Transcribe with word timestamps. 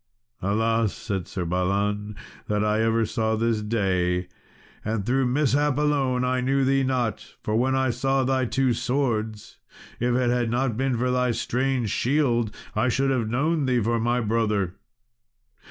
"Alas!" 0.41 0.95
said 0.95 1.27
Sir 1.27 1.45
Balan, 1.45 2.15
"that 2.47 2.65
I 2.65 2.81
ever 2.81 3.05
saw 3.05 3.35
this 3.35 3.61
day; 3.61 4.27
and 4.83 5.05
through 5.05 5.27
mishap 5.27 5.77
alone 5.77 6.23
I 6.23 6.41
knew 6.41 6.65
thee 6.65 6.81
not, 6.83 7.35
for 7.43 7.55
when 7.55 7.75
I 7.75 7.91
saw 7.91 8.23
thy 8.23 8.45
two 8.45 8.73
swords, 8.73 9.59
if 9.99 10.15
it 10.15 10.31
had 10.31 10.49
not 10.49 10.75
been 10.75 10.97
for 10.97 11.11
thy 11.11 11.29
strange 11.29 11.91
shield, 11.91 12.49
I 12.75 12.89
should 12.89 13.11
have 13.11 13.29
known 13.29 13.67
thee 13.67 13.79
for 13.79 13.99
my 13.99 14.21
brother." 14.21 14.73